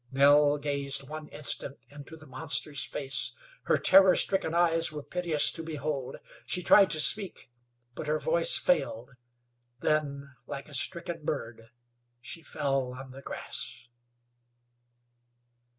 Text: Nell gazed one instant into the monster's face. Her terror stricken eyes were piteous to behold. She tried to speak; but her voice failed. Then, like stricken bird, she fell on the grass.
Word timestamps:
Nell 0.11 0.57
gazed 0.57 1.07
one 1.07 1.27
instant 1.27 1.77
into 1.91 2.17
the 2.17 2.25
monster's 2.25 2.83
face. 2.83 3.33
Her 3.65 3.77
terror 3.77 4.15
stricken 4.15 4.51
eyes 4.55 4.91
were 4.91 5.03
piteous 5.03 5.51
to 5.51 5.61
behold. 5.61 6.17
She 6.47 6.63
tried 6.63 6.89
to 6.89 6.99
speak; 6.99 7.51
but 7.93 8.07
her 8.07 8.17
voice 8.17 8.57
failed. 8.57 9.11
Then, 9.77 10.31
like 10.47 10.73
stricken 10.73 11.23
bird, 11.23 11.69
she 12.19 12.41
fell 12.41 12.93
on 12.95 13.11
the 13.11 13.21
grass. 13.21 13.89